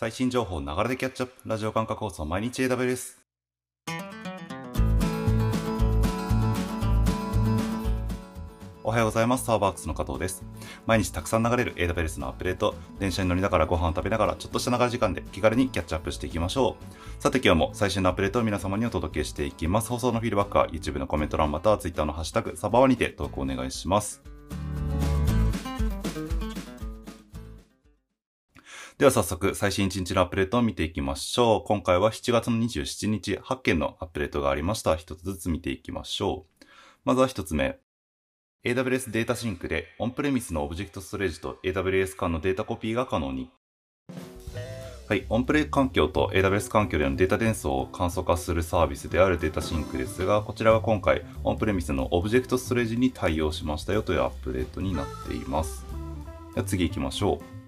[0.00, 3.18] 最新情報流れでキャッチアップラジオ感覚放送毎日 AW です
[8.82, 9.44] おはようございます。
[9.44, 10.42] サーバークスの加藤です。
[10.86, 17.22] 毎日たくさん流れる AWS のアップデート、電車に乗りながらご飯を食べながら、ちょっとした長い時間で気軽にキャッチアップしていきましょう。
[17.22, 19.90] さて今日も最新のアップデートを皆様にお届けしていきます。
[19.90, 24.22] 放送のフィードバックは YouTube のコメント欄または Twitter のハッシュタグ、サバワにて投稿お願いします。
[29.00, 31.66] では早速最新1日のアップデートを見ていきましょう。
[31.66, 34.94] 今回は7月の27日、8件のアップデートがありました。
[34.94, 36.66] 一つずつ見ていきましょう。
[37.06, 37.78] まずは一つ目。
[38.62, 43.48] AWS データシンクでオンプレミスのオブジェクトストレージと AWS 間のデータコピーが可能に。
[45.08, 55.86] はい、オンプレ環境と AWS 環境でのデータ伝送を簡素化するサービスである DataSync ですが、こちらが今回オンプレミスのオブジェクトストレージに対応しましたよというアップデートになっています。
[56.54, 57.59] では次行きましょう。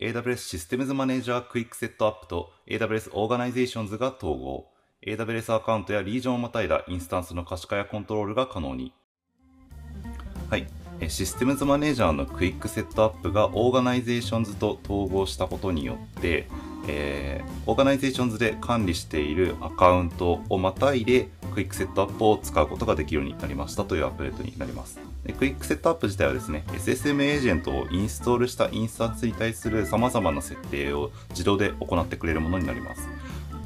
[0.00, 4.68] AWS システムズマネージャークイックセットアップと AWS オーガナイゼーションズが統合。
[5.04, 8.92] AWS アカウントやリージョンをまたいだインスタンスの可視化やコントロールが可能に。
[10.48, 10.68] はい。
[11.06, 16.48] Systems Manager の Quick Setup が Organizations と統合したことによって、
[16.88, 24.98] えー、 Organizations で管理しているアカウントをまたいで Quick Setup を使うことができるようになりましたというアップデートになります。
[25.24, 33.08] で Quick Setup 自体はですね、SSM エージェントをインストールしたインスタンスに対する様々な設定を自動で行ってくれるものになります。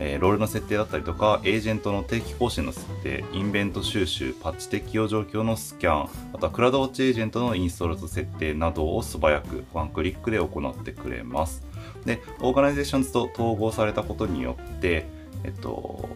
[0.00, 11.62] えー、ロールの設定だったりとか、エージェントの定期更新の設定、インベントリ収集、パッチ適用状況のスキャン、あとは CloudWatch エージェントのインストールと設定などを素早くワンクリックで行ってくれます。
[12.04, 15.06] で、 Organizations と統合されたことによって、
[15.44, 15.70] えっと、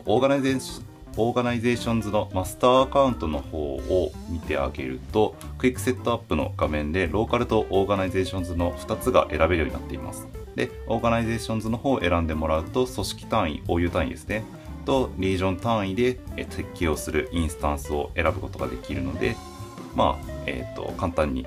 [0.07, 10.42] Organization Organizations のマスターアカウントの方を見てあげると、 Quick Setup の画面でローカルと Organizations の2つが選べるようになっています。
[10.57, 14.45] で、 Organizations の方を選んでもらうと、組織単位、OU 単位ですね、
[14.85, 19.37] とリージョン単位で適用するインスタンスを選ぶことができるので、
[19.95, 21.47] まあ、えっ、ー、と、簡単に、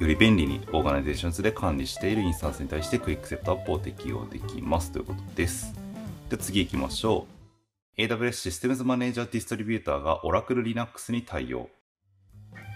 [0.00, 5.72] より便利に Organizations で管理しているインスタンスに対して Quick Setup を適用できますということです。
[6.28, 7.26] で、次行きましょ
[7.96, 8.00] う。
[8.00, 11.68] AWS システムズマネージャーディストリビューターが Oracle Linux に対応。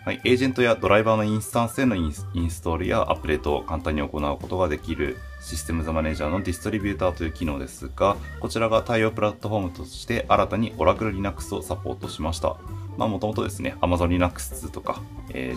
[0.05, 2.25] はい、エージェントやドライバーのインスタンスへのインス
[2.63, 12.57] トールやアップデートを簡単に行うことができるシステムズマネージャーのディストリビューターという機能ですが、こちらが対応プラットフォームとして新たに Oracle Linux をサポートしました。
[12.97, 15.03] まあもともとですね、Amazon Linux とか、
[15.35, 15.55] え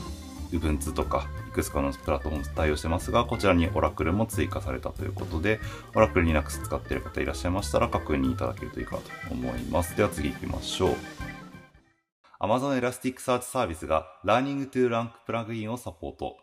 [0.52, 5.60] ー、Ubuntu とか、いくつかのプラットフォーム対応してますが、こちらに Oracle も追加されたということで、
[5.94, 9.96] Oracle Linux 使っている方いらっしゃいましたら確認いただけるといいかと思います。
[9.96, 10.96] では次行きましょう。
[12.42, 16.38] Amazon Elasticsearch サービスが Learning to Rank プラグインをサポート。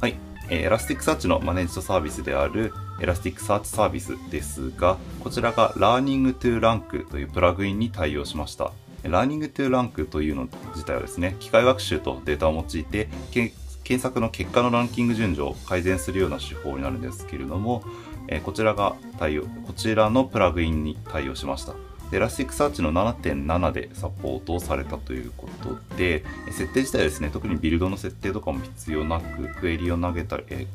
[0.00, 0.14] はい。
[0.50, 8.70] えー、Elasticsearch のマネージドサービスである Elasticsearch サービスですが、こちらが Learning to Rank というプラグインに対応しました。
[9.02, 17.82] Learning to Rank というの自体はですね、機械学習とデータを用いて、検索の結果のランキング順序を改善するような手法になるんですけれども、
[18.28, 21.74] えー、こちらが対応、こちらのプラグインに対応しました。
[22.12, 30.66] Elasticsearch の7.7でサポートをされたということで、設定自体ですね、特にビルドの設定とかも必要なく、クエリを投げたり、え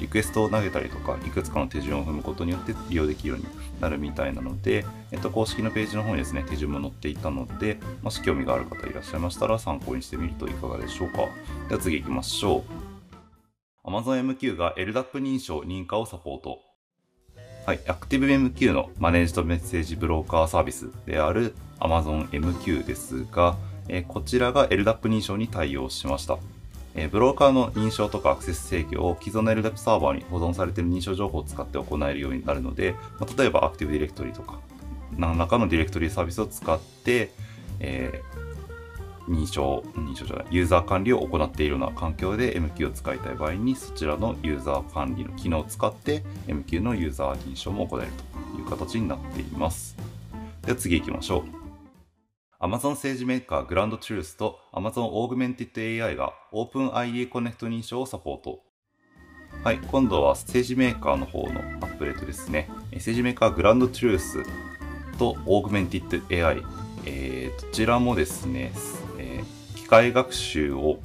[0.00, 3.44] リクエストを投げたりとか、いくつかの手順を踏むことによって利用できるように
[3.80, 11.28] なるみたいなので、えっと、公式のページの方にですね、手順も載っていたので、もし興味がある方いらっしゃいましたら参考にしてみるといかがでしょうか。
[11.68, 12.64] では次行きましょ
[13.86, 13.88] う。
[13.88, 16.69] AmazonMQ が LDAP 認証認可をサポート。
[17.70, 26.38] はい、ActiveMQ のマネージドメッセージブローカーサービスである AmazonMQ ですが、え、こちらが LDAP 認証に対応しました。
[26.96, 34.58] え、ブローカーの認証とかアクセス制御を既存の LDAP サーバーに保存されている認証情報を使って行えるようになるので、ま、例えば Active Directory とか、
[35.16, 37.30] 何らかのディレクトリサービスを使って、
[37.78, 38.49] えー、
[39.30, 48.08] 認証、認証じゃない、ユーザー管理を行っているような環境で MQ を使いたい場合に、そちらのユーザー管理の機能を使って MQ のユーザー認証も行える
[48.54, 49.96] という形になっています。
[50.62, 51.60] では次行きましょう。
[52.60, 58.60] Amazon SageMaker Ground Truth と Amazon Augmented AI が OpenID Connect 認証をサポート。
[59.64, 62.68] はい、今度は SageMaker の方のアップデートですね。
[62.92, 64.42] SageMaker Ground Truth
[65.18, 66.62] と Augmented AI、
[67.06, 68.72] えー、どちらもですね、
[69.90, 71.00] 械学習を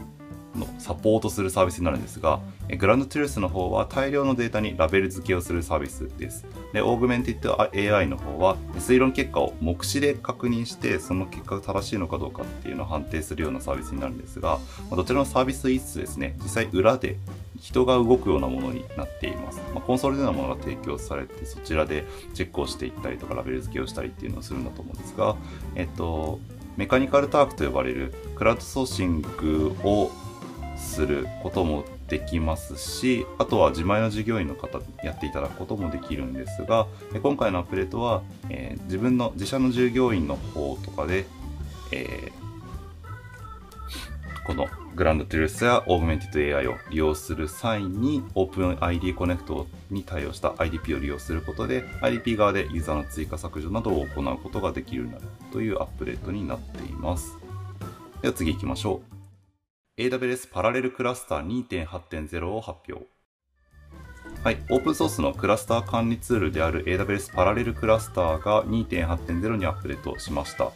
[0.56, 2.40] のサポートするサービスになるんですが、
[2.78, 6.46] グランドトゥルースの方は大量のデータにラベル付けをするサービスです。
[6.72, 14.60] で、オーグメンティッド AI の方は推論結果を目視で確認して、その結果が正しいのかどうかっていうのを判定するようなサービスになるんですが、
[14.92, 17.18] どちらのサービス一つですね、実際裏で
[17.60, 19.62] 人が動くようなものになっています。
[19.74, 25.36] まあ、コンソールでのものが提供されて、そちらでチェックをしていったりとか、ラベル付けをしたりっていうのをするんだと思うんですが、
[25.76, 26.40] えっと、
[26.77, 30.12] Mechanical Turk と呼ばれるクラウドソーシングを
[30.77, 36.88] することもできますし、あとは自前の従業員の方やっていただくこともできるんですが、
[37.22, 41.25] 今回のアップデートは、えー、自分の自社の従業員の方とかで、
[41.92, 42.45] えー
[44.45, 57.38] このグランドトゥルースやオーグメンティッド AI を利用する際に OpenID コネクトに対応した IDP を利用することで IDP 側でユーザーの追加削除などを行うことができるようになるというアップデートになっています。
[58.21, 59.01] では次行きましょ
[59.97, 60.01] う。
[60.01, 63.06] AWS パラレルクラスター2.8.0を発表。
[64.45, 70.71] はい、オープンソースのクラスター管理ツールである AWS パラレルクラスターが2.8.0にアップデートしました。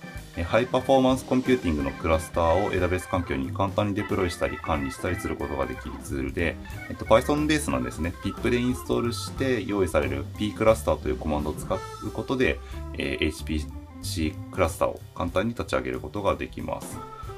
[0.45, 6.55] ハイパフォーマンスコンピューティングのクラスターを AWS 環境に簡単にデプロイしたり管理したりすることができるツールで、
[6.89, 8.11] えっと、Python ベースなですね。
[8.23, 11.79] pip でインストールして用意される p クラスターというコマンドを使う
[12.11, 12.59] ことで、
[12.97, 16.97] え、HPC クラスターを簡単に立ち上げることができます。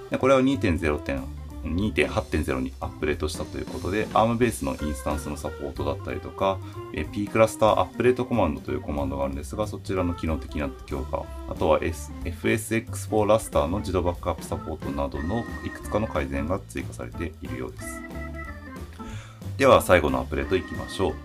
[0.10, 6.60] でこれは2.0.8 2.8.0にアップデートしたということで、ARM ベースのインスタンスのサポートだったりとか、
[7.12, 18.02] P クラスターアップデートコマンドというコマンドがあるんですが、そちらの機能的な強化、あとは、S、FSX4 ラスターの自動バックアップサポートなどのいくつかの改善が追加されているようです。
[19.58, 21.16] では最後のアップデートいきましょう。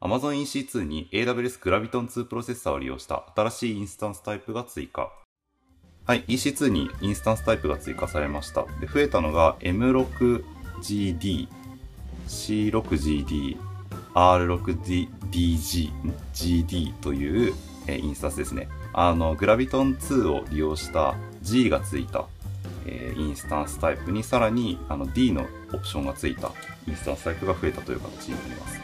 [0.00, 5.12] Amazon EC2 に AWS Graviton2 プロセッサーを利用した新しいインスタンスタイプが追加。
[6.04, 8.66] はい、EC2 にインスタンスタイプが追加されました。
[8.80, 11.46] で増えたのが M6GD、
[12.26, 13.56] C6GD、
[14.12, 15.92] R6DG、
[16.34, 17.54] GD という、
[17.86, 18.68] えインスタンスですね。
[18.92, 22.26] あの、グラビトン2を利用した G がついた、
[22.84, 26.50] えー、インスタンスタイプにさらにあの D のオプションがついた
[26.88, 28.80] インスタンスタイプが増えたという形になります。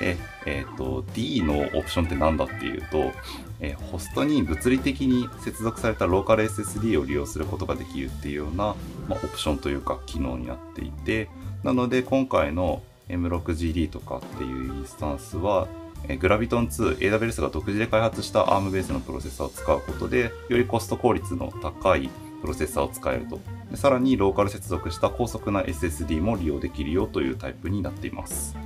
[0.00, 0.16] で、
[0.46, 3.12] えっ、ー、と、D のオプションって何だっていうと、
[3.60, 8.74] え、ホストに物理的に接続されたローカル SSD を利用することができるっていうような、
[9.08, 11.28] まあ、オプションというか機能になっていて、
[11.62, 15.68] なので今回の M6GD とかっていうインスタンスは、
[16.08, 22.10] えー、Graviton2、AWS が独自で開発した ARM ベースのプロセッサーを使うことで、よりコスト効率の高い
[22.40, 23.40] プロセッサーを使えると。
[23.70, 28.56] でさらにローカル接続した高速な SSD も利用できるよというタイプになっています。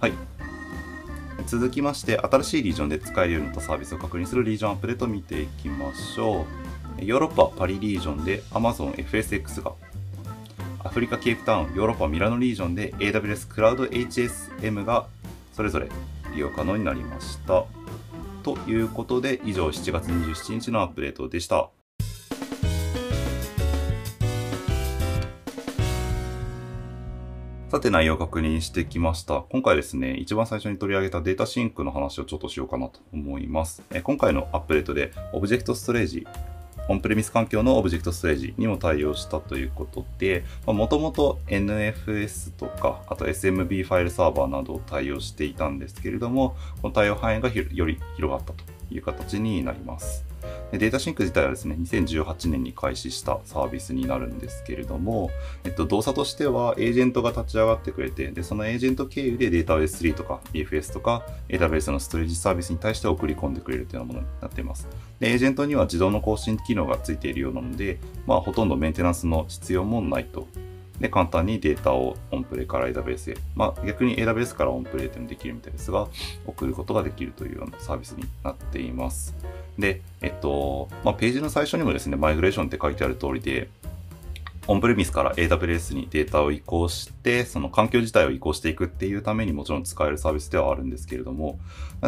[0.00, 0.12] はい。
[1.46, 6.46] 続きまして、新しいリージョンで使えるようになったサービスを確認するリージョンアップデートを見ていきましょ
[7.00, 7.04] う。
[7.04, 9.72] ヨーロッパパリリージョンで Amazon FSX が、
[10.84, 15.06] アフリカケープタウン、ヨーロッパミラノリージョンで AWS クラウド HSM が
[15.54, 15.88] それぞれ
[16.34, 17.64] 利用可能になりました。
[18.42, 21.70] ということで、以上7月27日のアップデートでした。
[27.72, 29.46] さて内容を確認してきました。
[29.48, 33.82] 今回ですね、一番最初に取り上げた DataSync の話をちょっとしようかなと思います。
[33.90, 36.26] え今回のアップデートで、オブジェクトストレージ、
[36.90, 50.26] オンプレミス環境のオブジェクトストレージにも対応したということで、もともと NFS とか、あと SMB ファイルサーバーなどを対応していたんですけれども、この対応範囲がより広がったという形になります。
[50.78, 55.30] DataSync 自体はですね、2018年に開始したサービスになるんですけれども、
[55.64, 64.88] えっと、動作としてはエージェントが立ち上がってくれて、で、そのエージェント経由で例えば S3 とか EFS とか AWS のストレージサービスに対して送り込んでくれるというようなものになっています。
[65.20, 70.46] で、エージェントには自動の更新機能がついているようなので、まあ、ほとんどメンテナンスの必要もないと
[71.02, 76.06] で、簡単にデータをオンプレから AWS へ、まあ逆に AWS からオンプレでもできるみたいですが、
[76.46, 79.34] 送ることができるというようなサービスになっています。
[79.78, 83.68] で、えっと、まあページの最初にもですね、マイグレーションって書いてある通りで、
[84.68, 91.58] オンプレミスから AWS にデータを移行して、その環境自体を移行していくっていうためにもちろん使えるサービスではあるんですけれども、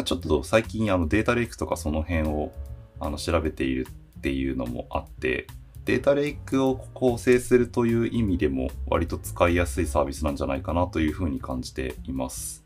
[0.05, 2.53] ちょっと最近あのデータレイクとかその辺を
[2.99, 3.87] あの調べている
[4.19, 5.47] っていうのもあって、
[5.83, 12.64] データレイクを構成するという意味でも割と使いやすいサービスなんじゃないかなというふうに感じています。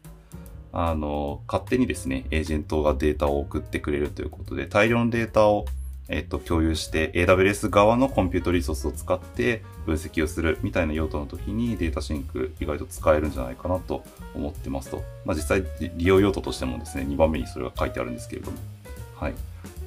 [0.71, 5.65] あの、勝手にですね、エージェントがデータを送ってくれるということで、大量のデータを
[6.11, 15.03] えっと、共有して AWS 側のコンピュートリソースを使って分析をするみたいな用途の時に DataSync 意外と使えるんじゃないかなと思ってますと。
[15.23, 15.63] まあ、実際
[15.95, 18.57] 利用用途としてもですね、2番目にそれが書いてあるんですけれども。
[19.15, 19.33] はい。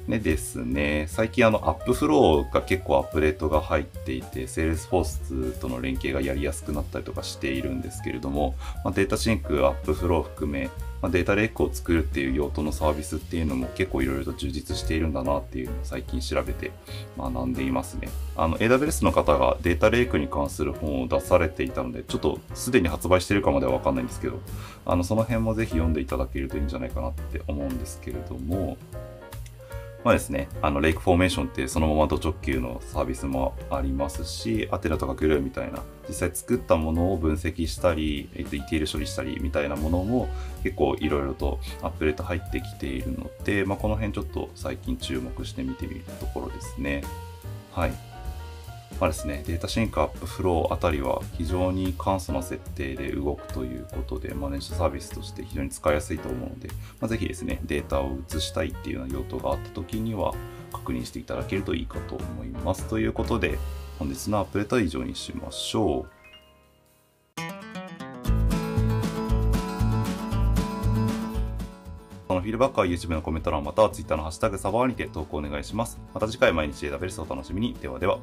[0.07, 10.69] でですね、最近あの AppFlow が結構アップデートが入っていて、Salesforce との連携がやりやすくなったりとかしているんですけれども、まあ、 DataSync、AppFlow 含め、
[11.01, 16.71] まあ、データレイクを作るっていう用途のサービスっていうのも結構いろいろと充実しているんだなっていうのを最近調べて
[17.17, 18.09] 学んでいますね。
[18.35, 24.39] あの AWS の方がデータレイクに関する本を出されていたので、ちょっとすでに発売してるかまではわかんないんですけど、
[24.85, 28.77] あのその辺もぜひ読んでいただけるといいんじゃないかなって思うんですけれども、
[30.03, 40.27] まあですね、あの、 Lake Formation ってそのままど直球のサービスもありますし、 Athena とか Glue みたいな、実際作ったものを分析したり、えっと、ETL 処理したりみたいなものも
[40.61, 47.03] 結構いろいろとアップデート入ってきているので、まあ、この辺ちょっと最近注目して見てみるところですね。
[47.71, 48.12] はい。
[48.99, 56.69] まあですね、 DataSync AppFlow あたりは非常に簡素な設定で動くということで、マネージドサービスとして非常に使いやすいと思うので、
[57.01, 60.33] まあ、ぜひですね、データを移したいっていうような用途があった時には
[60.71, 62.85] 確認していただけるといいかと思います。
[62.85, 63.59] ということで、
[63.99, 66.23] 本日のアップデートは以上にしましょう。
[72.27, 75.99] そのフィードバックは YouTube のコメント欄または Twitter のハッシュタグサバーにて投稿お願いします。
[76.13, 77.75] また次回毎日 AWS をお楽しみに。
[77.75, 78.17] ではでは。